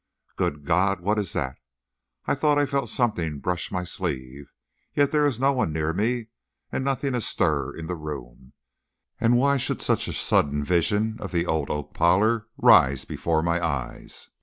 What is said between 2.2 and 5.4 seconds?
I thought I felt something brush my sleeve. Yet there is